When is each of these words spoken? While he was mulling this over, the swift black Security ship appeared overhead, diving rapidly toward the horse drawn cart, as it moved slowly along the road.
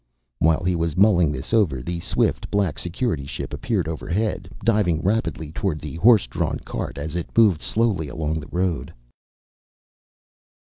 While 0.39 0.63
he 0.63 0.75
was 0.75 0.97
mulling 0.97 1.31
this 1.31 1.53
over, 1.53 1.83
the 1.83 1.99
swift 1.99 2.49
black 2.49 2.79
Security 2.79 3.27
ship 3.27 3.53
appeared 3.53 3.87
overhead, 3.87 4.49
diving 4.65 4.99
rapidly 5.03 5.51
toward 5.51 5.77
the 5.77 5.97
horse 5.97 6.25
drawn 6.25 6.57
cart, 6.65 6.97
as 6.97 7.15
it 7.15 7.37
moved 7.37 7.61
slowly 7.61 8.07
along 8.07 8.39
the 8.39 8.49
road. 8.49 8.91